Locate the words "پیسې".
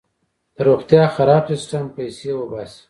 1.95-2.29